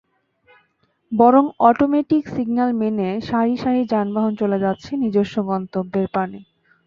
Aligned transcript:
বরং 1.11 1.43
automatic 1.61 2.23
signal 2.27 2.71
মেনে 2.81 3.09
সারি 3.29 3.55
সারি 3.57 3.81
যানবাহন 3.91 4.33
চলে 4.41 4.57
যাচ্ছে 4.59 4.91
নিজস্ব 5.03 5.35
গন্তব্যের 5.49 6.07
পানে। 6.15 6.39